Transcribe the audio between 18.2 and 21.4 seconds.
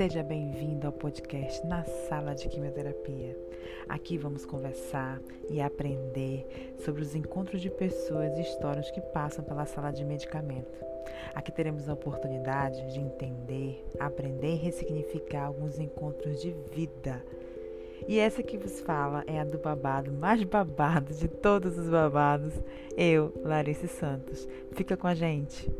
que vos fala é a do babado mais babado de